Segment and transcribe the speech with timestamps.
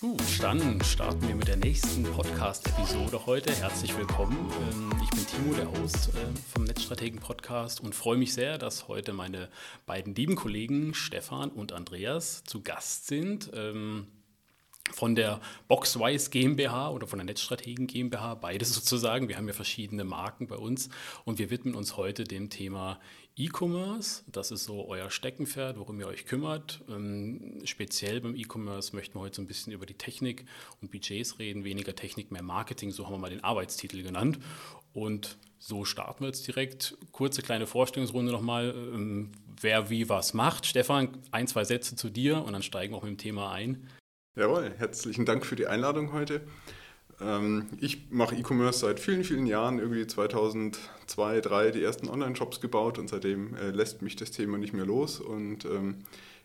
[0.00, 3.52] Gut, dann starten wir mit der nächsten Podcast-Episode heute.
[3.52, 4.52] Herzlich willkommen.
[4.70, 9.12] Ähm, ich bin Timo, der Host äh, vom Netzstrategen-Podcast und freue mich sehr, dass heute
[9.12, 9.48] meine
[9.84, 13.50] beiden lieben Kollegen Stefan und Andreas zu Gast sind.
[14.92, 19.28] Von der Boxwise GmbH oder von der Netzstrategen GmbH, beides sozusagen.
[19.28, 20.88] Wir haben ja verschiedene Marken bei uns
[21.24, 22.98] und wir widmen uns heute dem Thema
[23.36, 24.22] E-Commerce.
[24.30, 26.82] Das ist so euer Steckenpferd, worum ihr euch kümmert.
[26.88, 30.44] Ähm, speziell beim E-Commerce möchten wir heute so ein bisschen über die Technik
[30.82, 34.38] und Budgets reden, weniger Technik, mehr Marketing, so haben wir mal den Arbeitstitel genannt.
[34.92, 36.96] Und so starten wir jetzt direkt.
[37.12, 40.66] Kurze kleine Vorstellungsrunde nochmal, ähm, wer wie was macht.
[40.66, 43.86] Stefan, ein, zwei Sätze zu dir und dann steigen wir auch mit dem Thema ein.
[44.40, 46.40] Jawohl, herzlichen Dank für die Einladung heute.
[47.20, 52.98] Ähm, ich mache E-Commerce seit vielen, vielen Jahren, irgendwie 2002, 2003 die ersten Online-Shops gebaut
[52.98, 55.20] und seitdem äh, lässt mich das Thema nicht mehr los.
[55.20, 55.96] Und ähm,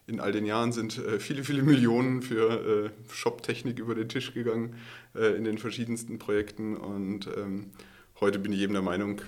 [0.08, 4.34] in all den Jahren sind äh, viele, viele Millionen für äh, Shop-Technik über den Tisch
[4.34, 4.76] gegangen
[5.14, 6.76] in den verschiedensten Projekten.
[6.76, 7.68] Und ähm,
[8.20, 9.22] heute bin ich eben der Meinung,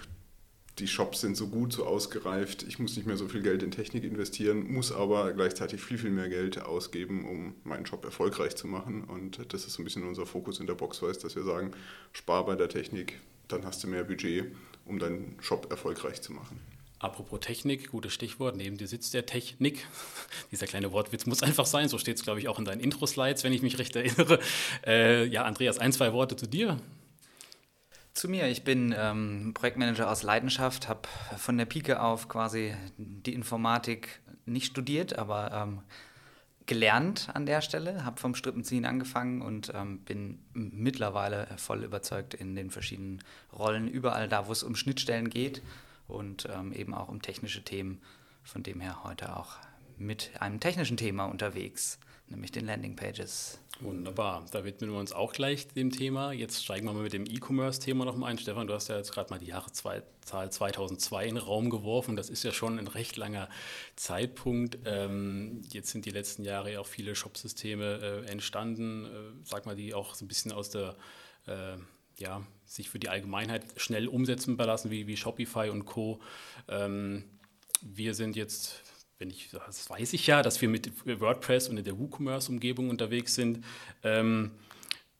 [0.79, 3.71] die Shops sind so gut, so ausgereift, ich muss nicht mehr so viel Geld in
[3.71, 8.67] Technik investieren, muss aber gleichzeitig viel, viel mehr Geld ausgeben, um meinen Shop erfolgreich zu
[8.67, 9.03] machen.
[9.03, 11.71] Und das ist so ein bisschen unser Fokus in der Boxwise, dass wir sagen,
[12.13, 14.45] spar bei der Technik, dann hast du mehr Budget,
[14.85, 16.59] um deinen Shop erfolgreich zu machen.
[16.99, 19.85] Apropos Technik, gutes Stichwort, neben dir sitzt der Technik.
[20.51, 23.43] Dieser kleine Wortwitz muss einfach sein, so steht es, glaube ich, auch in deinen Intro-Slides,
[23.43, 24.39] wenn ich mich recht erinnere.
[24.85, 26.79] Äh, ja, Andreas, ein, zwei Worte zu dir.
[28.17, 33.35] Zu mir, ich bin ähm, Projektmanager aus Leidenschaft, habe von der Pike auf quasi die
[33.35, 35.81] Informatik nicht studiert, aber ähm,
[36.65, 42.55] gelernt an der Stelle, habe vom Strippenziehen angefangen und ähm, bin mittlerweile voll überzeugt in
[42.55, 43.23] den verschiedenen
[43.53, 45.61] Rollen, überall da, wo es um Schnittstellen geht
[46.07, 48.01] und ähm, eben auch um technische Themen.
[48.41, 49.57] Von dem her heute auch
[49.99, 51.99] mit einem technischen Thema unterwegs
[52.29, 53.59] nämlich den Landingpages.
[53.79, 56.31] Wunderbar, da widmen wir uns auch gleich dem Thema.
[56.31, 58.39] Jetzt steigen wir mal mit dem E-Commerce-Thema noch mal ein.
[58.39, 62.15] Stefan, du hast ja jetzt gerade mal die Jahreszahl 2002 in den Raum geworfen.
[62.15, 63.49] Das ist ja schon ein recht langer
[63.95, 64.79] Zeitpunkt.
[64.85, 69.09] Ähm, jetzt sind die letzten Jahre ja auch viele Shopsysteme äh, entstanden, äh,
[69.43, 70.95] sag mal, die auch so ein bisschen aus der
[71.45, 71.77] äh,
[72.17, 76.19] ja, sich für die Allgemeinheit schnell umsetzen belassen, wie, wie Shopify und Co.
[76.67, 77.25] Ähm,
[77.81, 78.81] wir sind jetzt
[79.19, 83.35] wenn ich, das weiß ich ja, dass wir mit WordPress und in der WooCommerce-Umgebung unterwegs
[83.35, 83.63] sind.
[84.03, 84.51] Ähm,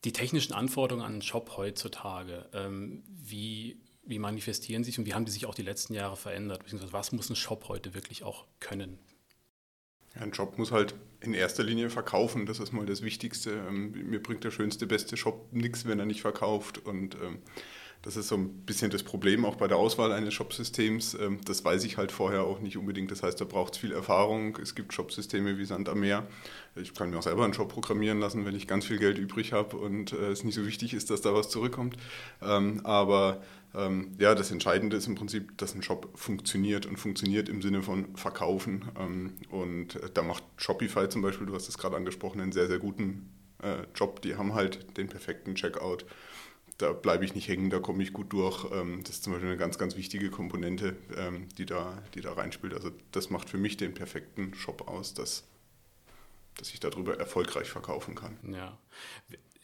[0.04, 5.26] die technischen Anforderungen an einen Shop heutzutage, ähm, wie, wie manifestieren sich und wie haben
[5.26, 6.64] die sich auch die letzten Jahre verändert?
[6.64, 9.00] Beziehungsweise was muss ein Shop heute wirklich auch können?
[10.14, 13.52] Ein Shop muss halt in erster Linie verkaufen, das ist mal das Wichtigste.
[13.68, 16.78] Ähm, mir bringt der schönste, beste Shop nichts, wenn er nicht verkauft.
[16.78, 17.40] Und ähm,
[18.08, 21.14] das ist so ein bisschen das Problem auch bei der Auswahl eines Shopsystems.
[21.16, 23.12] Ähm, das weiß ich halt vorher auch nicht unbedingt.
[23.12, 24.58] Das heißt, da braucht es viel Erfahrung.
[24.62, 26.26] Es gibt Shopsysteme wie Sand am Meer.
[26.78, 29.52] Ich kann mir auch selber einen Shop programmieren lassen, wenn ich ganz viel Geld übrig
[29.52, 31.98] habe und äh, es nicht so wichtig ist, dass da was zurückkommt.
[32.42, 33.42] Ähm, aber
[33.76, 37.82] ähm, ja, das Entscheidende ist im Prinzip, dass ein Shop funktioniert und funktioniert im Sinne
[37.82, 38.86] von Verkaufen.
[39.50, 42.80] Und äh, da macht Shopify zum Beispiel, du hast es gerade angesprochen, einen sehr, sehr
[42.80, 43.30] guten
[43.62, 44.22] äh, Job.
[44.22, 46.06] Die haben halt den perfekten Checkout
[46.78, 48.66] da bleibe ich nicht hängen, da komme ich gut durch.
[48.72, 52.34] Ähm, das ist zum Beispiel eine ganz, ganz wichtige Komponente, ähm, die da, die da
[52.34, 52.74] reinspielt.
[52.74, 55.44] Also das macht für mich den perfekten Shop aus, dass,
[56.58, 58.38] dass ich darüber erfolgreich verkaufen kann.
[58.54, 58.78] Ja.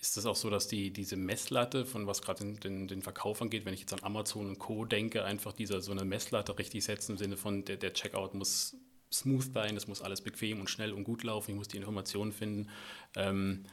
[0.02, 3.42] Ist das auch so, dass die, diese Messlatte, von was gerade den, den, den, Verkauf
[3.42, 4.84] angeht, wenn ich jetzt an Amazon und Co.
[4.84, 8.76] denke, einfach dieser so eine Messlatte richtig setzen im Sinne von, der, der Checkout muss
[9.14, 12.34] smooth sein, es muss alles bequem und schnell und gut laufen, ich muss die Informationen
[12.34, 12.70] finden.
[13.16, 13.66] Ähm,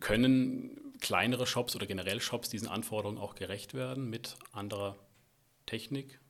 [0.00, 4.96] können kleinere Shops oder generell Shops diesen Anforderungen auch gerecht werden mit anderer
[5.66, 6.20] Technik?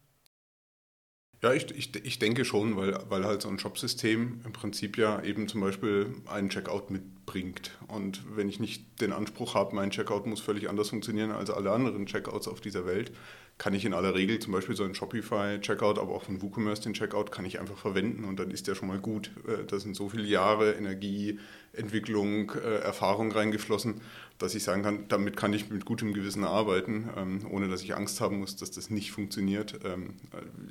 [1.45, 5.23] Ja, ich, ich, ich denke schon, weil, weil halt so ein Shopsystem im Prinzip ja
[5.23, 7.73] eben zum Beispiel einen Checkout mitbringt.
[7.87, 11.71] Und wenn ich nicht den Anspruch habe, mein Checkout muss völlig anders funktionieren als alle
[11.71, 13.13] anderen Checkouts auf dieser Welt,
[13.59, 16.95] kann ich in aller Regel zum Beispiel so einen Shopify-Checkout, aber auch von WooCommerce den
[16.95, 19.31] Checkout, kann ich einfach verwenden und dann ist der schon mal gut.
[19.47, 21.39] Äh, da sind so viele Jahre Energie,
[21.73, 24.01] Entwicklung, äh, Erfahrung reingeflossen,
[24.39, 27.95] dass ich sagen kann, damit kann ich mit gutem Gewissen arbeiten, ähm, ohne dass ich
[27.95, 29.79] Angst haben muss, dass das nicht funktioniert.
[29.85, 30.15] Ähm,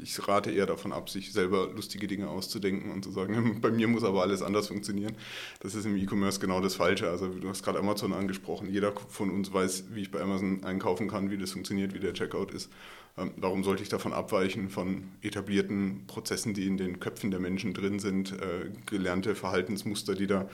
[0.02, 3.88] ich rate eher davon ab, sich selber lustige Dinge auszudenken und zu sagen, bei mir
[3.88, 5.16] muss aber alles anders funktionieren.
[5.62, 7.10] Das ist im E-Commerce genau das Falsche.
[7.10, 8.70] Also du hast gerade Amazon angesprochen.
[8.70, 12.14] Jeder von uns weiß, wie ich bei Amazon einkaufen kann, wie das funktioniert, wie der
[12.14, 12.70] Checkout ist.
[13.18, 17.74] Ähm, warum sollte ich davon abweichen von etablierten Prozessen, die in den Köpfen der Menschen
[17.74, 20.50] drin sind, äh, gelernte Verhaltensmuster, die da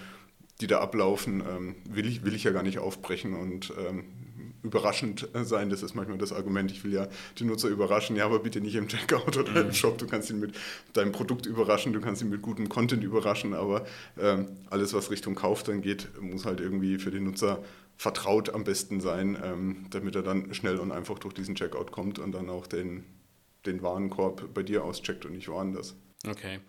[0.61, 4.05] die da ablaufen, ähm, will, ich, will ich ja gar nicht aufbrechen und ähm,
[4.63, 5.69] überraschend sein.
[5.69, 7.07] Das ist manchmal das Argument, ich will ja
[7.37, 9.69] die Nutzer überraschen, ja, aber bitte nicht im Checkout oder mhm.
[9.69, 9.97] im Shop.
[9.97, 10.55] Du kannst ihn mit
[10.93, 13.85] deinem Produkt überraschen, du kannst ihn mit gutem Content überraschen, aber
[14.19, 17.63] ähm, alles, was Richtung Kauf dann geht, muss halt irgendwie für den Nutzer
[17.97, 22.17] vertraut am besten sein, ähm, damit er dann schnell und einfach durch diesen Checkout kommt
[22.19, 23.03] und dann auch den,
[23.65, 25.95] den Warenkorb bei dir auscheckt und nicht woanders.
[26.27, 26.59] Okay.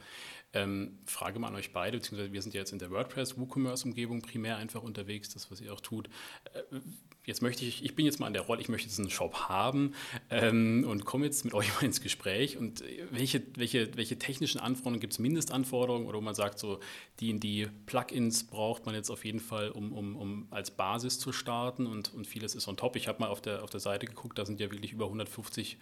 [0.52, 4.20] Ähm, Frage mal an euch beide, beziehungsweise wir sind ja jetzt in der WordPress WooCommerce-Umgebung
[4.20, 6.08] primär einfach unterwegs, das, was ihr auch tut.
[6.52, 6.81] Äh,
[7.25, 9.49] jetzt möchte ich, ich bin jetzt mal an der Rolle, ich möchte jetzt einen Shop
[9.49, 9.94] haben
[10.29, 12.56] ähm, und komme jetzt mit euch mal ins Gespräch.
[12.56, 16.81] Und welche, welche, welche technischen Anforderungen gibt es, Mindestanforderungen oder wo man sagt, so
[17.20, 21.20] die in die Plugins braucht man jetzt auf jeden Fall, um, um, um als Basis
[21.20, 22.97] zu starten und, und vieles ist on top.
[22.97, 25.79] Ich habe mal auf der, auf der Seite geguckt, da sind ja wirklich über 150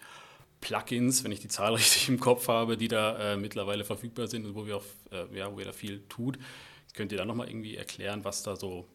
[0.61, 4.45] Plugins, wenn ich die Zahl richtig im Kopf habe, die da äh, mittlerweile verfügbar sind
[4.45, 6.37] und wo wir, auch, äh, ja, wo ihr da viel tut.
[6.93, 8.85] Könnt ihr da nochmal irgendwie erklären, was da so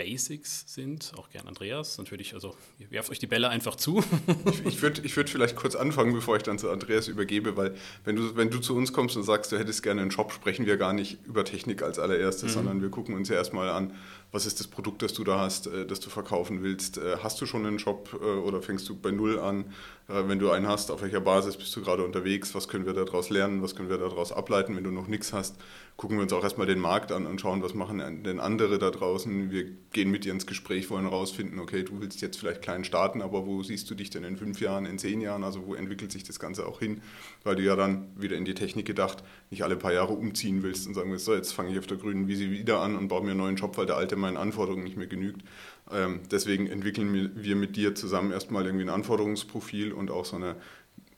[0.00, 1.98] Basics sind, auch gern Andreas.
[1.98, 4.02] Natürlich, also ihr werft euch die Bälle einfach zu.
[4.50, 7.74] ich, ich würde ich würd vielleicht kurz anfangen, bevor ich dann zu Andreas übergebe, weil
[8.04, 10.64] wenn du, wenn du zu uns kommst und sagst, du hättest gerne einen Shop, sprechen
[10.64, 12.54] wir gar nicht über Technik als allererstes, mhm.
[12.54, 13.92] sondern wir gucken uns ja erstmal an,
[14.32, 16.98] was ist das Produkt, das du da hast, äh, das du verkaufen willst.
[16.98, 19.66] Äh, hast du schon einen Shop äh, oder fängst du bei Null an?
[20.12, 22.52] Wenn du einen hast, auf welcher Basis bist du gerade unterwegs?
[22.56, 23.62] Was können wir daraus lernen?
[23.62, 25.54] Was können wir daraus ableiten, wenn du noch nichts hast?
[26.00, 28.90] gucken wir uns auch erstmal den Markt an und schauen, was machen denn andere da
[28.90, 29.50] draußen.
[29.50, 33.20] Wir gehen mit dir ins Gespräch, wollen herausfinden, okay, du willst jetzt vielleicht klein starten,
[33.20, 35.44] aber wo siehst du dich denn in fünf Jahren, in zehn Jahren?
[35.44, 37.02] Also wo entwickelt sich das Ganze auch hin?
[37.44, 40.86] Weil du ja dann wieder in die Technik gedacht, nicht alle paar Jahre umziehen willst
[40.86, 43.22] und sagen willst, so, jetzt fange ich auf der grünen Wiese wieder an und baue
[43.22, 45.42] mir einen neuen Job, weil der alte meinen Anforderungen nicht mehr genügt.
[45.90, 50.56] Ähm, deswegen entwickeln wir mit dir zusammen erstmal irgendwie ein Anforderungsprofil und auch so eine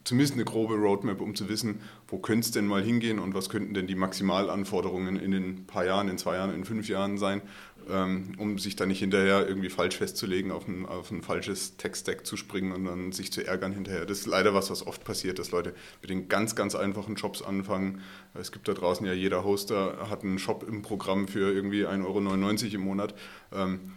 [0.04, 3.48] zumindest eine grobe Roadmap, um zu wissen, wo könnte es denn mal hingehen und was
[3.48, 7.42] könnten denn die Maximalanforderungen in den paar Jahren, in zwei Jahren, in fünf Jahren sein,
[7.88, 12.36] um sich da nicht hinterher irgendwie falsch festzulegen, auf ein, auf ein falsches Tech-Stack zu
[12.36, 14.06] springen und dann sich zu ärgern hinterher.
[14.06, 17.42] Das ist leider was, was oft passiert, dass Leute mit den ganz, ganz einfachen Jobs
[17.42, 18.02] anfangen.
[18.34, 22.64] Es gibt da draußen ja, jeder Hoster hat einen Shop im Programm für irgendwie 1,99
[22.64, 23.14] Euro im Monat.
[23.52, 23.92] Ähm,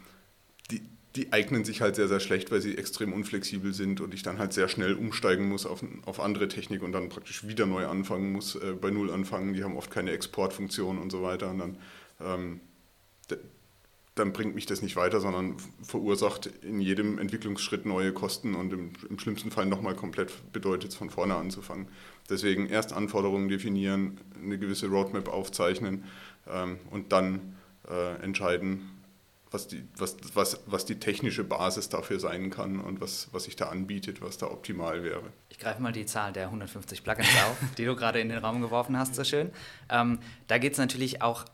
[0.72, 0.81] die,
[1.16, 4.38] die eignen sich halt sehr, sehr schlecht, weil sie extrem unflexibel sind und ich dann
[4.38, 8.31] halt sehr schnell umsteigen muss auf, auf andere Technik und dann praktisch wieder neu anfangen
[8.31, 9.54] muss, äh, bei Null anfangen.
[9.54, 11.78] Die haben oft keine Exportfunktion und so weiter und dann,
[12.20, 12.62] ähm,
[14.16, 18.94] dann bringt mich das nicht weiter, sondern verursacht in jedem Entwicklungsschritt neue Kosten und im,
[19.10, 21.90] im schlimmsten Fall nochmal komplett bedeutet es von vorne anzufangen.
[22.30, 26.06] Deswegen erst Anforderungen definieren, eine gewisse Roadmap aufzeichnen
[26.48, 27.58] ähm, und dann
[27.90, 28.90] äh, entscheiden,
[29.52, 33.56] was die, was, was, was die technische Basis dafür sein kann und was, was sich
[33.58, 35.24] da anbietet, was da optimal wäre.
[35.50, 38.62] Ich greife mal die Zahl der 150 Plugins auf, die du gerade in den Raum
[38.62, 39.52] geworfen hast, so schön.
[39.90, 41.46] Ähm, da geht es natürlich auch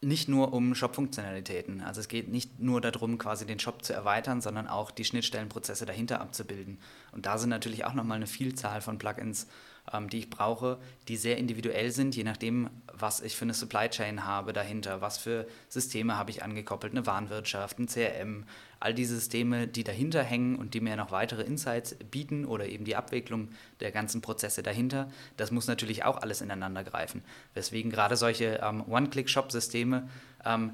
[0.00, 1.80] nicht nur um Shop-Funktionalitäten.
[1.80, 5.86] Also es geht nicht nur darum, quasi den Shop zu erweitern, sondern auch die Schnittstellenprozesse
[5.86, 6.78] dahinter abzubilden.
[7.12, 9.46] Und da sind natürlich auch nochmal eine Vielzahl von Plugins
[9.92, 10.78] ähm, die ich brauche,
[11.08, 15.18] die sehr individuell sind, je nachdem, was ich für eine Supply Chain habe dahinter, was
[15.18, 18.44] für Systeme habe ich angekoppelt, eine Warenwirtschaft, ein CRM,
[18.80, 22.84] all diese Systeme, die dahinter hängen und die mir noch weitere Insights bieten oder eben
[22.84, 23.48] die Abwicklung
[23.80, 27.22] der ganzen Prozesse dahinter, das muss natürlich auch alles ineinander greifen.
[27.54, 30.08] Weswegen gerade solche ähm, One-Click-Shop-Systeme
[30.44, 30.72] ähm,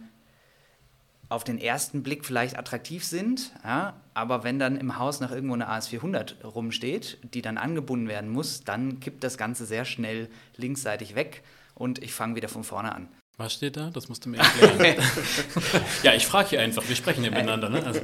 [1.32, 5.55] auf den ersten Blick vielleicht attraktiv sind, ja, aber wenn dann im Haus noch irgendwo
[5.55, 11.14] eine AS400 rumsteht, die dann angebunden werden muss, dann kippt das Ganze sehr schnell linksseitig
[11.14, 11.43] weg
[11.75, 13.08] und ich fange wieder von vorne an.
[13.39, 13.91] Was steht da?
[13.91, 14.96] Das musst du mir erklären.
[16.03, 17.70] ja, ich frage hier einfach, wir sprechen ja miteinander.
[17.70, 17.84] Ne?
[17.84, 18.01] Also.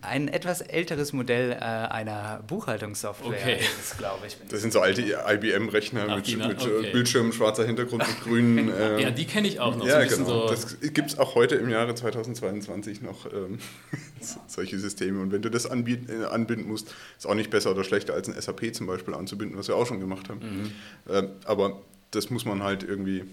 [0.00, 3.58] Ein etwas älteres Modell äh, einer Buchhaltungssoftware okay.
[3.78, 4.38] ist glaube ich.
[4.48, 6.90] Das sind so alte IBM-Rechner mit, mit okay.
[6.90, 8.72] Bildschirm, schwarzer Hintergrund mit grünen.
[8.76, 9.86] Äh, ja, die kenne ich auch noch.
[9.86, 10.46] Ja, so genau.
[10.46, 13.58] So das gibt es auch heute im Jahre 2022 noch ähm,
[14.46, 15.20] solche Systeme.
[15.20, 18.28] Und wenn du das anbieten, äh, anbinden musst, ist auch nicht besser oder schlechter als
[18.28, 20.72] ein SAP zum Beispiel anzubinden, was wir auch schon gemacht haben.
[21.06, 21.12] Mhm.
[21.12, 23.24] Äh, aber das muss man halt irgendwie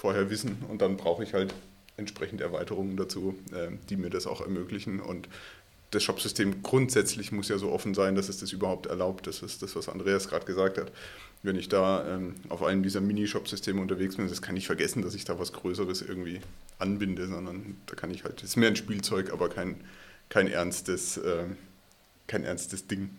[0.00, 1.52] vorher wissen und dann brauche ich halt
[1.98, 5.28] entsprechend Erweiterungen dazu, äh, die mir das auch ermöglichen und
[5.90, 9.26] das Shopsystem grundsätzlich muss ja so offen sein, dass es das überhaupt erlaubt.
[9.26, 10.92] Das ist das, was Andreas gerade gesagt hat.
[11.42, 15.14] Wenn ich da ähm, auf einem dieser Mini-Shop-Systeme unterwegs bin, das kann ich vergessen, dass
[15.14, 16.40] ich da was Größeres irgendwie
[16.78, 19.80] anbinde, sondern da kann ich halt, das ist mehr ein Spielzeug, aber kein,
[20.28, 21.44] kein, ernstes, äh,
[22.28, 23.10] kein ernstes Ding.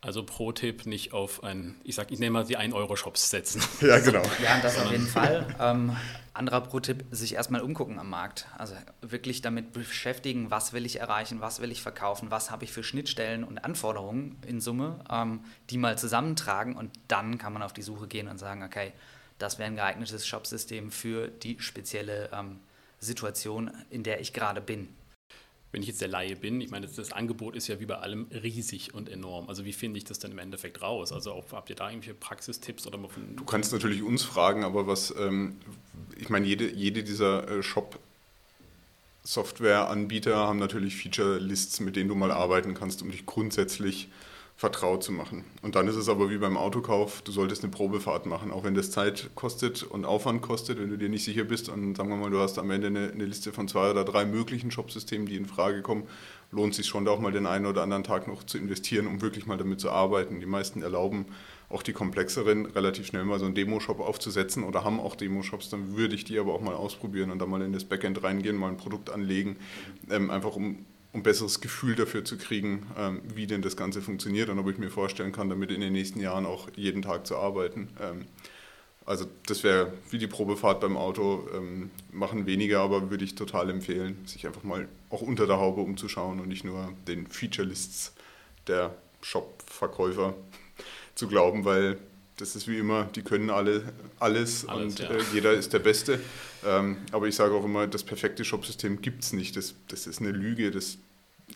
[0.00, 3.62] Also Pro-Tipp, nicht auf ein, ich sag, ich nehme mal die 1-Euro-Shops setzen.
[3.80, 4.22] Ja, genau.
[4.42, 5.54] Ja, das auf jeden Fall.
[5.58, 5.96] Ähm,
[6.34, 8.46] anderer Pro-Tipp, sich erstmal umgucken am Markt.
[8.56, 12.72] Also wirklich damit beschäftigen, was will ich erreichen, was will ich verkaufen, was habe ich
[12.72, 17.72] für Schnittstellen und Anforderungen in Summe, ähm, die mal zusammentragen und dann kann man auf
[17.72, 18.92] die Suche gehen und sagen, okay,
[19.38, 22.60] das wäre ein geeignetes Shopsystem für die spezielle ähm,
[23.00, 24.88] Situation, in der ich gerade bin.
[25.72, 28.28] Wenn ich jetzt der Laie bin, ich meine, das, Angebot ist ja wie bei allem
[28.30, 29.48] riesig und enorm.
[29.48, 31.12] Also wie finde ich das denn im Endeffekt raus?
[31.12, 33.36] Also auch, habt ihr da irgendwelche Praxistipps oder mal von.
[33.36, 35.56] Du kannst natürlich uns fragen, aber was, ähm,
[36.18, 37.98] ich meine, jede, jede dieser äh, Shop-
[39.24, 44.08] Softwareanbieter haben natürlich Feature-Lists, mit denen du mal arbeiten kannst, um dich grundsätzlich
[44.56, 45.44] vertraut zu machen.
[45.60, 48.74] Und dann ist es aber wie beim Autokauf, du solltest eine Probefahrt machen, auch wenn
[48.74, 52.16] das Zeit kostet und Aufwand kostet, wenn du dir nicht sicher bist und sagen wir
[52.16, 55.36] mal, du hast am Ende eine, eine Liste von zwei oder drei möglichen Shopsystemen, die
[55.36, 56.04] in Frage kommen,
[56.52, 59.20] lohnt sich schon da auch mal den einen oder anderen Tag noch zu investieren, um
[59.20, 60.40] wirklich mal damit zu arbeiten.
[60.40, 61.26] Die meisten erlauben
[61.68, 65.96] auch die komplexeren relativ schnell mal so einen Demo-Shop aufzusetzen oder haben auch Demo-Shops, dann
[65.96, 68.68] würde ich die aber auch mal ausprobieren und da mal in das Backend reingehen, mal
[68.68, 69.56] ein Produkt anlegen,
[70.08, 74.02] ähm, einfach um um ein besseres Gefühl dafür zu kriegen, ähm, wie denn das Ganze
[74.02, 77.26] funktioniert und ob ich mir vorstellen kann, damit in den nächsten Jahren auch jeden Tag
[77.26, 77.88] zu arbeiten.
[78.00, 78.26] Ähm,
[79.06, 83.70] also das wäre wie die Probefahrt beim Auto, ähm, machen weniger, aber würde ich total
[83.70, 88.12] empfehlen, sich einfach mal auch unter der Haube umzuschauen und nicht nur den Feature-Lists
[88.66, 90.34] der Shop-Verkäufer
[91.14, 91.98] zu glauben, weil
[92.36, 95.10] das ist wie immer, die können alle alles, alles und ja.
[95.10, 96.20] äh, jeder ist der Beste.
[96.64, 99.56] Ähm, aber ich sage auch immer, das perfekte Shopsystem gibt es nicht.
[99.56, 100.70] Das, das ist eine Lüge.
[100.70, 100.98] Das,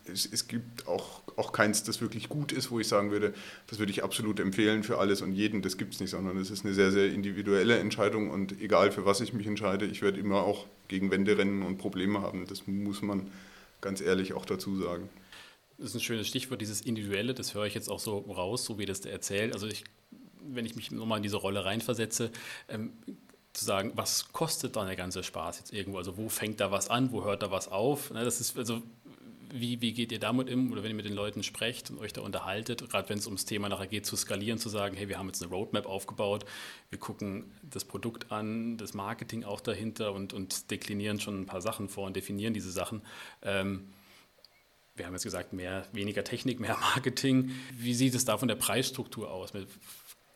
[0.07, 3.35] es, es, gibt auch, auch keins, das wirklich gut ist, wo ich sagen würde,
[3.67, 5.63] das würde ich absolut empfehlen für alles und jeden.
[5.63, 9.05] Das gibt es nicht, sondern es ist eine sehr, sehr individuelle Entscheidung und egal für
[9.05, 12.47] was ich mich entscheide, ich werde immer auch gegen Wände rennen und Probleme haben.
[12.47, 13.31] Das muss man
[13.81, 15.09] ganz ehrlich auch dazu sagen.
[15.79, 18.79] Das ist ein schönes Stichwort, dieses Individuelle, das höre ich jetzt auch so raus, so
[18.79, 19.55] wie das der erzählt.
[19.55, 19.85] Also ich,
[20.49, 22.31] wenn ich mich nochmal in diese Rolle reinversetze,
[22.69, 22.93] ähm,
[23.53, 25.99] zu sagen, was kostet dann der ganze Spaß jetzt irgendwo?
[25.99, 28.11] Also wo fängt da was an, wo hört da was auf?
[28.13, 28.83] Ne, das ist also
[29.53, 32.13] wie, wie geht ihr damit um oder wenn ihr mit den Leuten sprecht und euch
[32.13, 35.19] da unterhaltet, gerade wenn es ums Thema nachher geht, zu skalieren, zu sagen, hey, wir
[35.19, 36.45] haben jetzt eine Roadmap aufgebaut,
[36.91, 41.61] wir gucken das Produkt an, das Marketing auch dahinter und, und deklinieren schon ein paar
[41.61, 43.03] Sachen vor und definieren diese Sachen.
[43.43, 43.89] Ähm,
[44.95, 47.51] wir haben jetzt gesagt, mehr, weniger Technik, mehr Marketing.
[47.73, 49.53] Wie sieht es da von der Preisstruktur aus?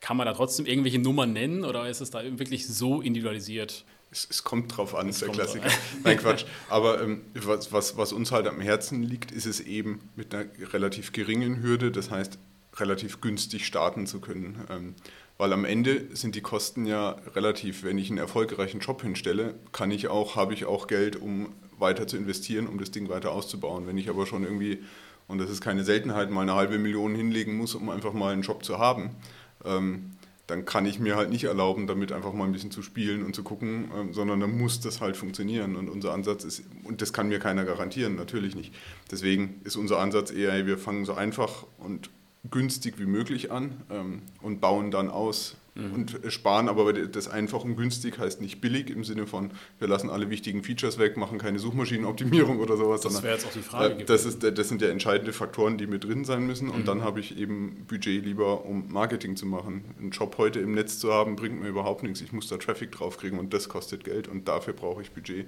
[0.04, 3.87] Kann man da trotzdem irgendwelche Nummern nennen oder ist es da wirklich so individualisiert?
[4.11, 5.70] Es, es kommt drauf an, ist der Klassiker.
[6.04, 6.44] Nein, Quatsch.
[6.68, 10.44] Aber ähm, was, was, was uns halt am Herzen liegt, ist es eben mit einer
[10.75, 12.38] relativ geringen Hürde, das heißt
[12.76, 14.62] relativ günstig starten zu können.
[14.68, 14.94] Ähm,
[15.38, 19.90] weil am Ende sind die Kosten ja relativ, wenn ich einen erfolgreichen Job hinstelle, kann
[19.90, 23.87] ich auch, habe ich auch Geld, um weiter zu investieren, um das Ding weiter auszubauen.
[23.87, 24.82] Wenn ich aber schon irgendwie,
[25.28, 28.42] und das ist keine Seltenheit, mal eine halbe Million hinlegen muss, um einfach mal einen
[28.42, 29.16] Job zu haben,
[29.64, 30.11] ähm,
[30.47, 33.35] dann kann ich mir halt nicht erlauben, damit einfach mal ein bisschen zu spielen und
[33.35, 35.76] zu gucken, ähm, sondern dann muss das halt funktionieren.
[35.76, 38.75] Und unser Ansatz ist, und das kann mir keiner garantieren, natürlich nicht.
[39.11, 42.11] Deswegen ist unser Ansatz eher, wir fangen so einfach und
[42.50, 45.92] günstig wie möglich an ähm, und bauen dann aus, mhm.
[45.92, 50.10] und sparen, aber das einfach und günstig heißt nicht billig im Sinne von, wir lassen
[50.10, 53.00] alle wichtigen Features weg, machen keine Suchmaschinenoptimierung oder sowas.
[53.02, 54.02] Das wäre jetzt auch die Frage.
[54.02, 56.84] Äh, das, ist, das sind ja entscheidende Faktoren, die mit drin sein müssen und mhm.
[56.84, 59.84] dann habe ich eben Budget lieber, um Marketing zu machen.
[59.98, 62.20] Einen Job heute im Netz zu haben, bringt mir überhaupt nichts.
[62.20, 65.46] Ich muss da Traffic draufkriegen und das kostet Geld und dafür brauche ich Budget.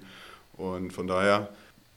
[0.57, 1.51] Und von daher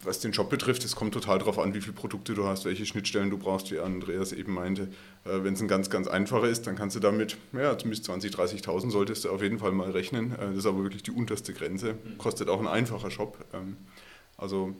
[0.03, 2.85] was den Job betrifft, es kommt total darauf an, wie viele Produkte du hast, welche
[2.85, 4.83] Schnittstellen du brauchst, wie Andreas eben meinte.
[5.25, 8.63] Äh, Wenn es ein ganz, ganz einfacher ist, dann kannst du damit, ja, zumindest 20.000,
[8.63, 10.31] 30.000 solltest du auf jeden Fall mal rechnen.
[10.33, 11.95] Äh, das ist aber wirklich die unterste Grenze.
[12.17, 13.43] Kostet auch ein einfacher Shop.
[13.53, 13.75] Ähm,
[14.37, 14.73] also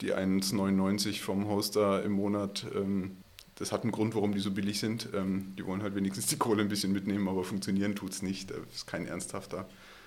[0.00, 3.18] die 1,99 vom Hoster im Monat, ähm,
[3.56, 5.10] das hat einen Grund, warum die so billig sind.
[5.14, 8.50] Ähm, die wollen halt wenigstens die Kohle ein bisschen mitnehmen, aber funktionieren tut es nicht.
[8.50, 10.01] Das ist kein ernsthafter äh,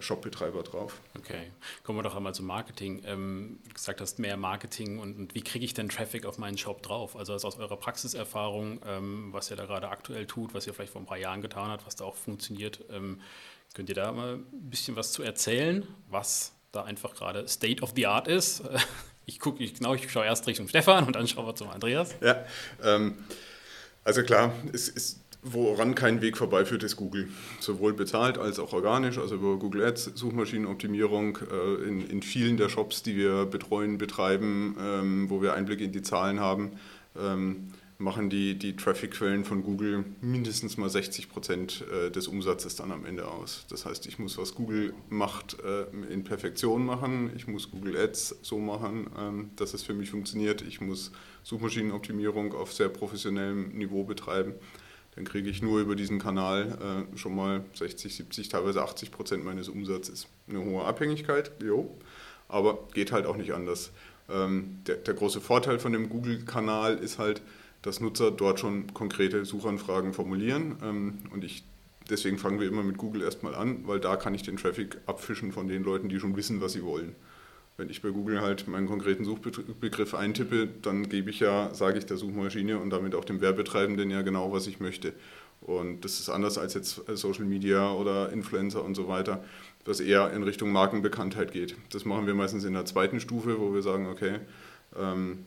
[0.00, 1.00] Shopbetreiber drauf.
[1.18, 1.52] Okay,
[1.82, 3.02] kommen wir doch einmal zum Marketing.
[3.04, 6.56] Ähm, du gesagt hast, mehr Marketing und, und wie kriege ich denn Traffic auf meinen
[6.56, 7.16] Shop drauf?
[7.16, 11.02] Also aus eurer Praxiserfahrung, ähm, was ihr da gerade aktuell tut, was ihr vielleicht vor
[11.02, 13.20] ein paar Jahren getan habt, was da auch funktioniert, ähm,
[13.74, 17.92] könnt ihr da mal ein bisschen was zu erzählen, was da einfach gerade State of
[17.94, 18.62] the Art ist?
[19.28, 22.14] Ich gucke, ich, genau, ich schaue erst Richtung Stefan und dann schauen wir zum Andreas.
[22.20, 22.46] Ja,
[22.80, 23.24] ähm,
[24.04, 27.28] also klar, es ist Woran kein Weg vorbeiführt, ist Google.
[27.60, 32.68] Sowohl bezahlt als auch organisch, also über Google Ads, Suchmaschinenoptimierung äh, in, in vielen der
[32.68, 36.72] Shops, die wir betreuen, betreiben, ähm, wo wir Einblick in die Zahlen haben,
[37.16, 42.90] ähm, machen die, die Traffic-Quellen von Google mindestens mal 60 Prozent äh, des Umsatzes dann
[42.90, 43.66] am Ende aus.
[43.70, 47.30] Das heißt, ich muss, was Google macht, äh, in Perfektion machen.
[47.36, 50.62] Ich muss Google Ads so machen, ähm, dass es für mich funktioniert.
[50.62, 51.12] Ich muss
[51.44, 54.54] Suchmaschinenoptimierung auf sehr professionellem Niveau betreiben
[55.16, 59.44] dann kriege ich nur über diesen Kanal äh, schon mal 60, 70, teilweise 80 Prozent
[59.44, 60.28] meines Umsatzes.
[60.48, 61.96] Eine hohe Abhängigkeit, jo,
[62.48, 63.90] aber geht halt auch nicht anders.
[64.28, 67.42] Ähm, der, der, große Vorteil von dem Google-Kanal ist halt,
[67.82, 71.64] dass Nutzer dort schon konkrete Suchanfragen formulieren ähm, und ich
[72.10, 75.52] deswegen fangen wir immer mit Google erstmal an, weil da kann ich den Traffic abfischen
[75.52, 77.14] von den Leuten, die schon wissen, was sie wollen.
[77.78, 82.06] Wenn ich bei Google halt meinen konkreten Suchbegriff eintippe, dann gebe ich ja, sage ich
[82.06, 85.12] der Suchmaschine und damit auch dem Werbetreibenden ja genau, was ich möchte.
[85.60, 89.44] Und das ist anders als jetzt Social Media oder Influencer und so weiter,
[89.84, 91.76] was eher in Richtung Markenbekanntheit geht.
[91.90, 94.38] Das machen wir meistens in der zweiten Stufe, wo wir sagen, okay,
[94.98, 95.44] ähm,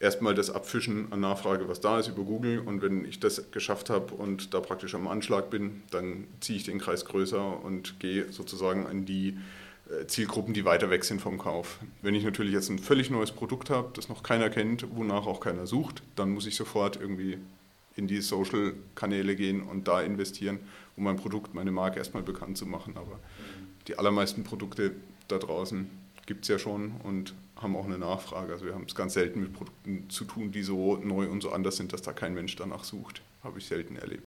[0.00, 2.60] erstmal das Abfischen an Nachfrage, was da ist über Google.
[2.60, 6.64] Und wenn ich das geschafft habe und da praktisch am Anschlag bin, dann ziehe ich
[6.64, 9.34] den Kreis größer und gehe sozusagen an die äh,
[10.06, 11.78] Zielgruppen, die weiter weg sind vom Kauf.
[12.02, 15.40] Wenn ich natürlich jetzt ein völlig neues Produkt habe, das noch keiner kennt, wonach auch
[15.40, 17.38] keiner sucht, dann muss ich sofort irgendwie
[17.96, 20.60] in die Social-Kanäle gehen und da investieren,
[20.96, 22.96] um mein Produkt, meine Marke erstmal bekannt zu machen.
[22.96, 23.18] Aber
[23.88, 24.92] die allermeisten Produkte
[25.28, 25.90] da draußen
[26.26, 28.52] gibt es ja schon und haben auch eine Nachfrage.
[28.52, 31.50] Also wir haben es ganz selten mit Produkten zu tun, die so neu und so
[31.50, 33.22] anders sind, dass da kein Mensch danach sucht.
[33.42, 34.29] Habe ich selten erlebt.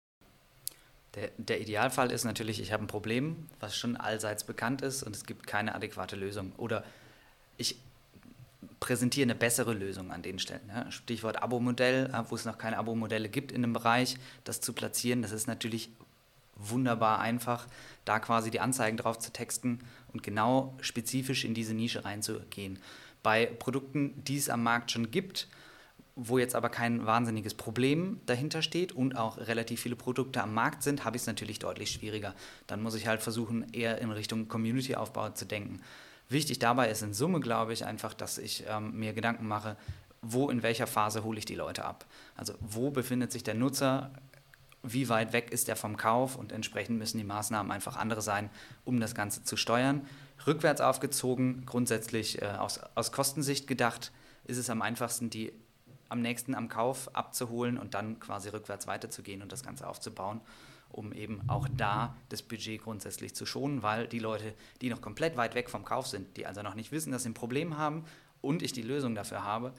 [1.18, 5.16] Der, der, Idealfall ist natürlich, ich habe ein Problem, was schon allseits bekannt ist und
[5.16, 6.52] es gibt keine adäquate Lösung.
[6.56, 6.84] Oder
[7.56, 7.76] ich
[8.78, 10.68] präsentiere eine bessere Lösung an den Stellen.
[10.68, 10.90] Ja.
[10.92, 15.32] Stichwort Abo-Modell, wo es noch keine Abo-Modelle gibt in einem Bereich, das zu platzieren, das
[15.32, 15.90] ist natürlich
[16.54, 17.66] wunderbar einfach,
[18.04, 19.80] da quasi die Anzeigen drauf zu texten
[20.12, 22.78] und genau spezifisch in diese Nische reinzugehen.
[23.22, 25.48] Bei Produkten, die es am Markt schon gibt,
[26.20, 30.82] wo jetzt aber kein wahnsinniges Problem dahinter steht und auch relativ viele Produkte am Markt
[30.82, 32.34] sind, habe ich es natürlich deutlich schwieriger.
[32.66, 35.80] Dann muss ich halt versuchen, eher in Richtung Community-Aufbau zu denken.
[36.28, 39.76] Wichtig dabei ist in Summe, glaube ich, einfach, dass ich ähm, mir Gedanken mache,
[40.20, 42.04] wo in welcher Phase hole ich die Leute ab.
[42.37, 44.10] Also wo befindet sich der Nutzer,
[44.82, 48.50] wie weit weg ist er vom Kauf und entsprechend müssen die Maßnahmen einfach andere sein,
[48.84, 50.06] um das Ganze zu steuern
[50.46, 54.12] rückwärts aufgezogen, grundsätzlich äh, aus, aus Kostensicht gedacht,
[54.44, 55.52] ist es am einfachsten, die
[56.08, 60.40] am nächsten am Kauf abzuholen und dann quasi rückwärts weiterzugehen und das Ganze aufzubauen,
[60.90, 65.36] um eben auch da das Budget grundsätzlich zu schonen, weil die Leute, die noch komplett
[65.36, 68.04] weit weg vom Kauf sind, die also noch nicht wissen, dass sie ein Problem haben
[68.40, 69.72] und ich die Lösung dafür habe,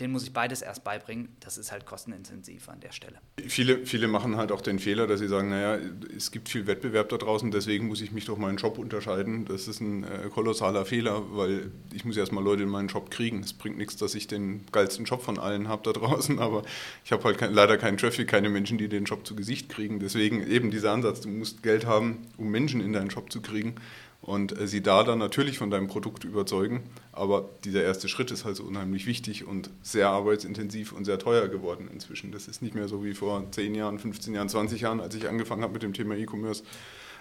[0.00, 1.28] den muss ich beides erst beibringen.
[1.40, 3.18] Das ist halt kostenintensiv an der Stelle.
[3.46, 5.78] Viele, viele machen halt auch den Fehler, dass sie sagen, naja,
[6.16, 9.44] es gibt viel Wettbewerb da draußen, deswegen muss ich mich durch meinen Job unterscheiden.
[9.44, 13.40] Das ist ein äh, kolossaler Fehler, weil ich muss erstmal Leute in meinen Job kriegen.
[13.40, 16.62] Es bringt nichts, dass ich den geilsten Job von allen habe da draußen, aber
[17.04, 20.00] ich habe halt kein, leider keinen Traffic, keine Menschen, die den Job zu Gesicht kriegen.
[20.00, 23.74] Deswegen eben dieser Ansatz, du musst Geld haben, um Menschen in deinen Job zu kriegen
[24.30, 26.84] und äh, sie da dann natürlich von deinem Produkt überzeugen.
[27.10, 31.48] Aber dieser erste Schritt ist halt so unheimlich wichtig und sehr arbeitsintensiv und sehr teuer
[31.48, 32.30] geworden inzwischen.
[32.30, 35.28] Das ist nicht mehr so wie vor 10 Jahren, 15 Jahren, 20 Jahren, als ich
[35.28, 36.62] angefangen habe mit dem Thema E-Commerce,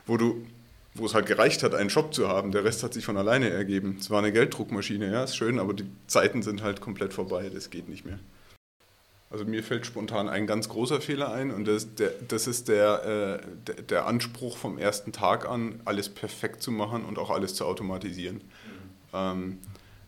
[0.05, 0.45] wo du
[0.95, 2.51] wo es halt gereicht hat, einen Shop zu haben.
[2.51, 3.97] Der Rest hat sich von alleine ergeben.
[3.99, 7.49] Es war eine Gelddruckmaschine, ja, ist schön, aber die Zeiten sind halt komplett vorbei.
[7.53, 8.19] Das geht nicht mehr.
[9.31, 13.41] Also mir fällt spontan ein ganz großer Fehler ein und das, der, das ist der,
[13.43, 17.53] äh, der, der, Anspruch vom ersten Tag an, alles perfekt zu machen und auch alles
[17.53, 18.37] zu automatisieren.
[18.37, 18.41] Mhm.
[19.13, 19.57] Ähm,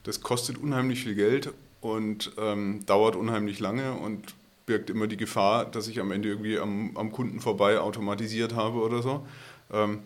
[0.03, 4.33] das kostet unheimlich viel Geld und ähm, dauert unheimlich lange und
[4.65, 8.79] birgt immer die Gefahr, dass ich am Ende irgendwie am, am Kunden vorbei automatisiert habe
[8.79, 9.27] oder so.
[9.71, 9.99] Ähm,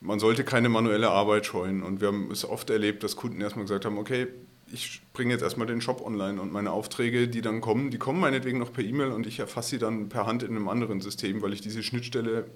[0.00, 3.64] man sollte keine manuelle Arbeit scheuen und wir haben es oft erlebt, dass Kunden erstmal
[3.64, 4.28] gesagt haben, okay,
[4.72, 8.20] ich bringe jetzt erstmal den Shop online und meine Aufträge, die dann kommen, die kommen
[8.20, 11.42] meinetwegen noch per E-Mail und ich erfasse sie dann per Hand in einem anderen System,
[11.42, 12.46] weil ich diese Schnittstelle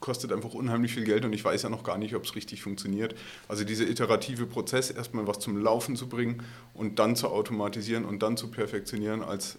[0.00, 2.62] kostet einfach unheimlich viel Geld und ich weiß ja noch gar nicht, ob es richtig
[2.62, 3.14] funktioniert.
[3.48, 6.42] Also dieser iterative Prozess, erstmal was zum Laufen zu bringen
[6.74, 9.58] und dann zu automatisieren und dann zu perfektionieren, als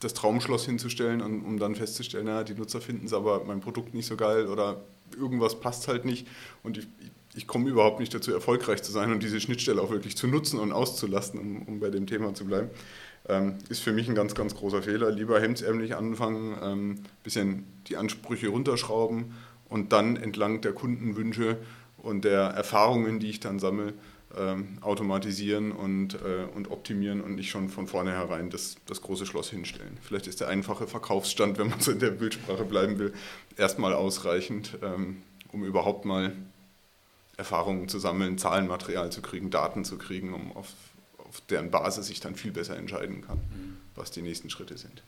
[0.00, 3.94] das Traumschloss hinzustellen, und, um dann festzustellen, na, die Nutzer finden es aber mein Produkt
[3.94, 4.82] nicht so geil oder
[5.18, 6.26] irgendwas passt halt nicht
[6.62, 6.86] und ich,
[7.36, 10.58] ich komme überhaupt nicht dazu, erfolgreich zu sein und diese Schnittstelle auch wirklich zu nutzen
[10.58, 12.70] und auszulasten, um, um bei dem Thema zu bleiben,
[13.28, 15.10] ähm, ist für mich ein ganz, ganz großer Fehler.
[15.10, 19.34] Lieber hemdsärmlich anfangen, ein ähm, bisschen die Ansprüche runterschrauben
[19.68, 21.58] und dann entlang der Kundenwünsche
[21.98, 23.92] und der Erfahrungen, die ich dann sammle,
[24.34, 29.50] ähm, automatisieren und, äh, und optimieren und nicht schon von vornherein das, das große Schloss
[29.50, 29.98] hinstellen.
[30.00, 33.12] Vielleicht ist der einfache Verkaufsstand, wenn man so in der Bildsprache bleiben will,
[33.56, 35.18] erstmal ausreichend, ähm,
[35.52, 36.32] um überhaupt mal
[37.36, 40.72] Erfahrungen zu sammeln, Zahlenmaterial zu kriegen, Daten zu kriegen, um auf,
[41.18, 43.76] auf deren Basis ich dann viel besser entscheiden kann, mhm.
[43.94, 45.02] was die nächsten Schritte sind.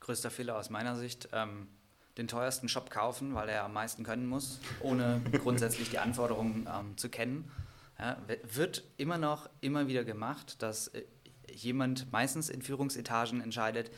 [0.00, 1.68] Größter Fehler aus meiner Sicht, ähm,
[2.16, 6.96] den teuersten Shop kaufen, weil er am meisten können muss, ohne grundsätzlich die Anforderungen ähm,
[6.96, 7.50] zu kennen.
[7.98, 8.16] Ja,
[8.52, 11.04] wird immer noch immer wieder gemacht, dass äh,
[11.52, 13.90] jemand meistens in Führungsetagen entscheidet,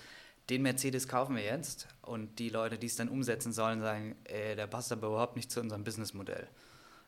[0.50, 4.54] den Mercedes kaufen wir jetzt und die Leute, die es dann umsetzen sollen, sagen, äh,
[4.54, 6.48] der passt aber überhaupt nicht zu unserem Businessmodell.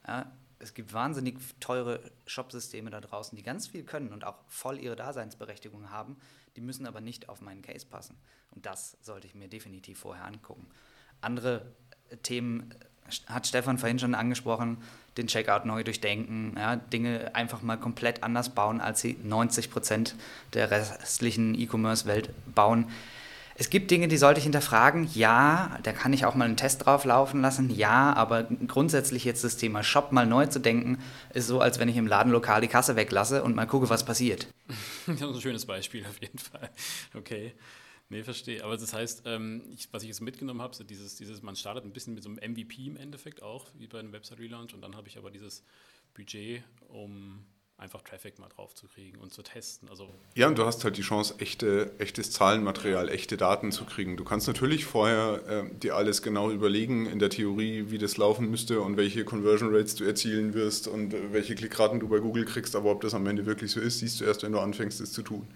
[0.09, 4.79] Ja, es gibt wahnsinnig teure Shopsysteme da draußen, die ganz viel können und auch voll
[4.79, 6.17] ihre Daseinsberechtigung haben,
[6.57, 8.17] die müssen aber nicht auf meinen Case passen.
[8.51, 10.67] Und das sollte ich mir definitiv vorher angucken.
[11.21, 11.63] Andere
[12.23, 12.75] Themen,
[13.27, 14.79] hat Stefan vorhin schon angesprochen,
[15.17, 20.15] den Checkout neu durchdenken, ja, Dinge einfach mal komplett anders bauen, als sie 90 Prozent
[20.55, 22.91] der restlichen E-Commerce-Welt bauen.
[23.61, 25.11] Es gibt Dinge, die sollte ich hinterfragen.
[25.15, 27.71] Ja, da kann ich auch mal einen Test drauf laufen lassen.
[27.75, 30.99] Ja, aber grundsätzlich jetzt das Thema Shop mal neu zu denken,
[31.35, 34.47] ist so, als wenn ich im Ladenlokal die Kasse weglasse und mal gucke, was passiert.
[35.07, 36.71] Das ist ein schönes Beispiel auf jeden Fall.
[37.15, 37.55] Okay.
[38.11, 38.63] Nee, verstehe.
[38.63, 41.85] Aber das heißt, ähm, ich, was ich jetzt mitgenommen habe, so dieses, dieses, man startet
[41.85, 44.95] ein bisschen mit so einem MVP im Endeffekt auch, wie bei einem Website-Relaunch, und dann
[44.95, 45.65] habe ich aber dieses
[46.15, 47.45] Budget, um
[47.79, 49.89] einfach Traffic mal drauf zu kriegen und zu testen.
[49.89, 54.17] Also ja, und du hast halt die Chance, echte, echtes Zahlenmaterial, echte Daten zu kriegen.
[54.17, 58.51] Du kannst natürlich vorher äh, dir alles genau überlegen in der Theorie, wie das laufen
[58.51, 62.45] müsste und welche Conversion Rates du erzielen wirst und äh, welche Klickraten du bei Google
[62.45, 65.01] kriegst, aber ob das am Ende wirklich so ist, siehst du erst, wenn du anfängst,
[65.01, 65.47] es zu tun.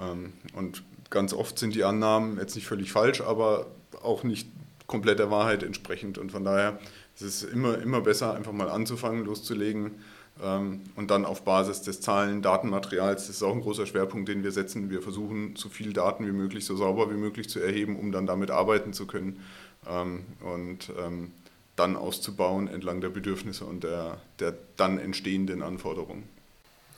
[0.00, 3.66] Ähm, und ganz oft sind die Annahmen jetzt nicht völlig falsch, aber
[4.02, 4.48] auch nicht
[4.86, 6.16] komplett der Wahrheit entsprechend.
[6.16, 6.78] Und von daher
[7.16, 9.96] ist es immer, immer besser, einfach mal anzufangen, loszulegen
[10.38, 14.52] und dann auf Basis des Zahlen, Datenmaterials, das ist auch ein großer Schwerpunkt, den wir
[14.52, 14.90] setzen.
[14.90, 18.26] Wir versuchen, so viel Daten wie möglich, so sauber wie möglich zu erheben, um dann
[18.26, 19.40] damit arbeiten zu können
[19.88, 21.32] ähm, und ähm,
[21.74, 26.24] dann auszubauen entlang der Bedürfnisse und der, der dann entstehenden Anforderungen.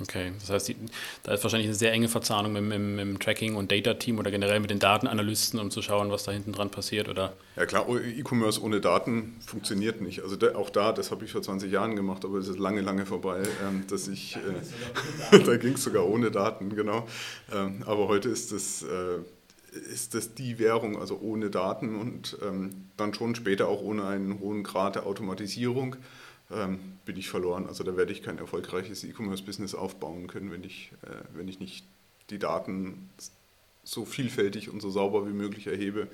[0.00, 0.76] Okay, das heißt, die,
[1.24, 4.30] da ist wahrscheinlich eine sehr enge Verzahnung mit, mit, mit dem Tracking- und Data-Team oder
[4.30, 7.32] generell mit den Datenanalysten, um zu schauen, was da hinten dran passiert, oder?
[7.56, 10.22] Ja klar, E-Commerce ohne Daten funktioniert nicht.
[10.22, 12.80] Also da, auch da, das habe ich vor 20 Jahren gemacht, aber es ist lange,
[12.80, 17.08] lange vorbei, ähm, dass ich, äh, da ging es sogar ohne Daten, genau.
[17.52, 19.18] Ähm, aber heute ist das, äh,
[19.92, 24.38] ist das die Währung, also ohne Daten und ähm, dann schon später auch ohne einen
[24.38, 25.96] hohen Grad der Automatisierung
[26.50, 27.66] ähm, bin ich verloren.
[27.66, 31.84] Also da werde ich kein erfolgreiches E-Commerce-Business aufbauen können, wenn ich, äh, wenn ich nicht
[32.30, 33.10] die Daten
[33.84, 36.08] so vielfältig und so sauber wie möglich erhebe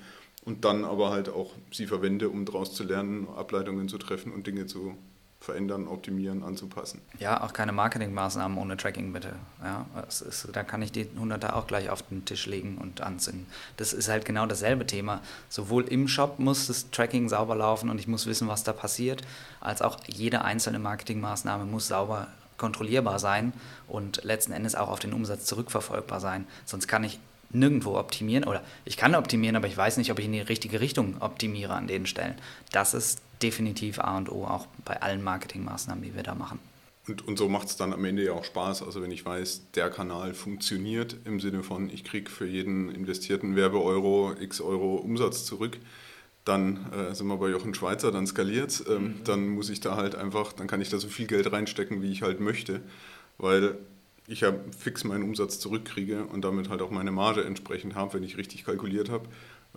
[0.45, 4.47] und dann aber halt auch sie verwende, um daraus zu lernen, Ableitungen zu treffen und
[4.47, 4.97] Dinge zu
[5.45, 7.01] verändern, optimieren, anzupassen.
[7.19, 9.33] Ja, auch keine Marketingmaßnahmen ohne Tracking bitte.
[9.63, 13.45] Ja, ist, da kann ich die Hunderter auch gleich auf den Tisch legen und anzünden.
[13.77, 15.21] Das ist halt genau dasselbe Thema.
[15.47, 19.21] Sowohl im Shop muss das Tracking sauber laufen und ich muss wissen, was da passiert,
[19.61, 22.27] als auch jede einzelne Marketingmaßnahme muss sauber
[22.57, 23.53] kontrollierbar sein
[23.87, 26.47] und letzten Endes auch auf den Umsatz zurückverfolgbar sein.
[26.65, 27.19] Sonst kann ich
[27.55, 30.81] nirgendwo optimieren oder ich kann optimieren, aber ich weiß nicht, ob ich in die richtige
[30.81, 32.35] Richtung optimiere an den Stellen.
[32.71, 36.59] Das ist definitiv A und O, auch bei allen Marketingmaßnahmen, die wir da machen.
[37.07, 38.81] Und, und so macht es dann am Ende ja auch Spaß.
[38.81, 43.55] Also wenn ich weiß, der Kanal funktioniert im Sinne von, ich kriege für jeden investierten
[43.55, 45.77] Werbeeuro x Euro Umsatz zurück,
[46.45, 49.23] dann äh, sind wir bei Jochen Schweizer, dann skaliert ähm, mhm.
[49.23, 52.11] Dann muss ich da halt einfach, dann kann ich da so viel Geld reinstecken, wie
[52.11, 52.81] ich halt möchte.
[53.37, 53.77] Weil
[54.27, 58.23] ich ja fix meinen Umsatz zurückkriege und damit halt auch meine Marge entsprechend habe, wenn
[58.23, 59.27] ich richtig kalkuliert habe.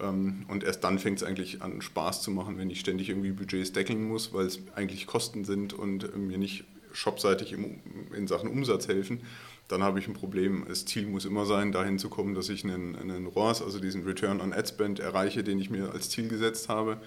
[0.01, 3.33] Ähm, und erst dann fängt es eigentlich an, Spaß zu machen, wenn ich ständig irgendwie
[3.33, 8.89] Budgets deckeln muss, weil es eigentlich Kosten sind und mir nicht shopseitig in Sachen Umsatz
[8.89, 9.21] helfen.
[9.69, 10.65] Dann habe ich ein Problem.
[10.67, 14.05] Das Ziel muss immer sein, dahin zu kommen, dass ich einen, einen ROAS, also diesen
[14.05, 16.99] Return on Ad Spend, erreiche, den ich mir als Ziel gesetzt habe.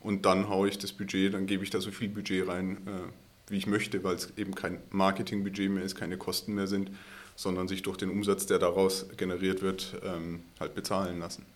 [0.00, 3.25] Und dann haue ich das Budget, dann gebe ich da so viel Budget rein, äh,
[3.48, 6.90] wie ich möchte, weil es eben kein Marketingbudget mehr ist, keine Kosten mehr sind,
[7.36, 11.46] sondern sich durch den Umsatz, der daraus generiert wird, ähm, halt bezahlen lassen.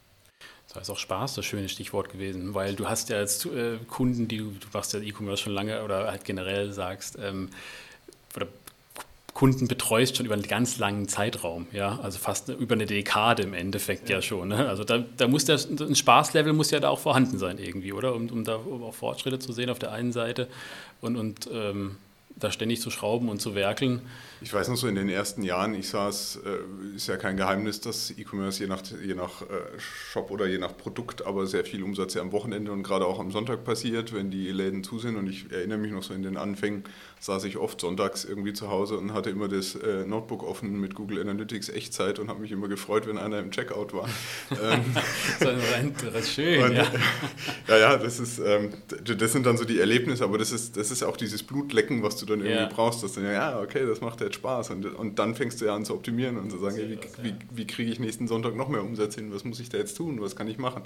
[0.68, 4.29] Das heißt auch Spaß, das schöne Stichwort gewesen, weil du hast ja als äh, Kunden,
[4.29, 7.48] die du, du machst ja E-Commerce schon lange oder halt generell sagst, ähm,
[8.37, 8.46] oder
[9.40, 13.55] Kunden betreust schon über einen ganz langen Zeitraum, ja, also fast über eine Dekade im
[13.55, 14.48] Endeffekt ja, ja schon.
[14.48, 14.68] Ne?
[14.68, 18.14] Also da, da muss der, ein Spaßlevel muss ja da auch vorhanden sein irgendwie, oder?
[18.14, 20.46] Um, um da auch Fortschritte zu sehen auf der einen Seite
[21.00, 21.96] und, und ähm,
[22.37, 24.03] da ständig zu schrauben und zu werkeln.
[24.42, 27.81] Ich weiß noch so in den ersten Jahren, ich saß, äh, ist ja kein Geheimnis,
[27.81, 29.46] dass E-Commerce je nach, je nach äh,
[29.79, 33.20] Shop oder je nach Produkt, aber sehr viel Umsatz ja am Wochenende und gerade auch
[33.20, 35.16] am Sonntag passiert, wenn die Läden zu sind.
[35.16, 36.85] Und ich erinnere mich noch so in den Anfängen,
[37.20, 40.94] saß ich oft sonntags irgendwie zu Hause und hatte immer das äh, Notebook offen mit
[40.94, 44.09] Google Analytics Echtzeit und habe mich immer gefreut, wenn einer im Checkout war.
[44.50, 44.94] ähm,
[45.38, 46.87] das ist schön, und, ja.
[47.68, 47.79] ja.
[47.79, 48.70] Ja, das ist, ähm,
[49.05, 52.16] das sind dann so die Erlebnisse, aber das ist, das ist auch dieses Blutlecken, was
[52.16, 52.68] du dann irgendwie ja.
[52.72, 54.71] brauchst, dass du ja, okay, das macht jetzt Spaß.
[54.71, 57.35] Und, und dann fängst du ja an zu optimieren und zu sagen, hey, wie, wie,
[57.51, 59.33] wie kriege ich nächsten Sonntag noch mehr Umsatz hin?
[59.33, 60.21] Was muss ich da jetzt tun?
[60.21, 60.83] Was kann ich machen?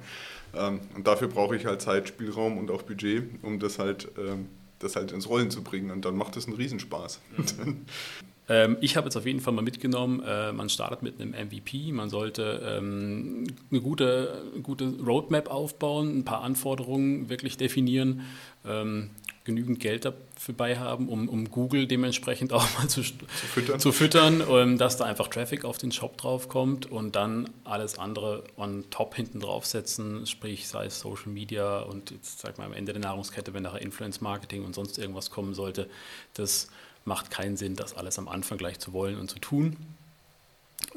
[0.55, 4.49] Ähm, und dafür brauche ich halt Zeit, Spielraum und auch Budget, um das halt ähm,
[4.85, 7.21] das halt ins Rollen zu bringen und dann macht es einen Riesenspaß.
[7.37, 7.87] Mhm.
[8.49, 11.91] ähm, ich habe jetzt auf jeden Fall mal mitgenommen, äh, man startet mit einem MVP,
[11.93, 18.23] man sollte ähm, eine gute, gute Roadmap aufbauen, ein paar Anforderungen wirklich definieren.
[18.65, 19.11] Ähm,
[19.45, 23.93] genügend Geld dafür bei haben, um, um Google dementsprechend auch mal zu, zu füttern, zu
[23.93, 28.45] füttern ähm, dass da einfach Traffic auf den Shop drauf kommt und dann alles andere
[28.57, 32.93] on top hinten draufsetzen, sprich sei es Social Media und jetzt sag mal am Ende
[32.93, 35.89] der Nahrungskette, wenn nachher Influence Marketing und sonst irgendwas kommen sollte,
[36.35, 36.69] das
[37.05, 39.77] macht keinen Sinn, das alles am Anfang gleich zu wollen und zu tun.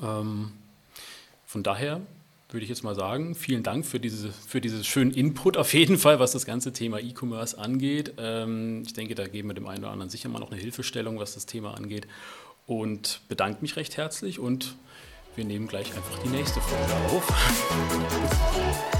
[0.01, 0.53] Ähm,
[1.45, 2.01] von daher
[2.49, 5.97] würde ich jetzt mal sagen, vielen Dank für, diese, für diesen schönen Input auf jeden
[5.97, 8.13] Fall, was das ganze Thema E-Commerce angeht.
[8.17, 11.19] Ähm, ich denke, da geben wir dem einen oder anderen sicher mal noch eine Hilfestellung,
[11.19, 12.07] was das Thema angeht.
[12.65, 14.75] Und bedanke mich recht herzlich und
[15.35, 18.96] wir nehmen gleich einfach die nächste Folge auf.